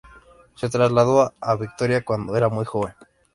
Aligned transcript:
Se 0.55 0.67
trasladó 0.67 1.31
a 1.39 1.55
Vitoria 1.57 2.03
cuando 2.03 2.35
era 2.35 2.49
muy 2.49 2.65
joven. 2.65 2.95